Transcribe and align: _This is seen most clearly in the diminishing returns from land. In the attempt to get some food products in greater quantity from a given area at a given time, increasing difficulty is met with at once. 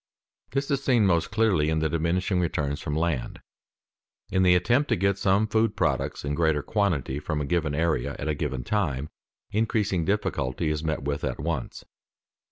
_This 0.55 0.71
is 0.71 0.83
seen 0.83 1.05
most 1.05 1.29
clearly 1.29 1.69
in 1.69 1.77
the 1.77 1.87
diminishing 1.87 2.39
returns 2.39 2.81
from 2.81 2.95
land. 2.95 3.39
In 4.31 4.41
the 4.41 4.55
attempt 4.55 4.89
to 4.89 4.95
get 4.95 5.19
some 5.19 5.45
food 5.45 5.75
products 5.75 6.25
in 6.25 6.33
greater 6.33 6.63
quantity 6.63 7.19
from 7.19 7.39
a 7.39 7.45
given 7.45 7.75
area 7.75 8.15
at 8.17 8.27
a 8.27 8.33
given 8.33 8.63
time, 8.63 9.09
increasing 9.51 10.03
difficulty 10.03 10.71
is 10.71 10.83
met 10.83 11.03
with 11.03 11.23
at 11.23 11.39
once. 11.39 11.85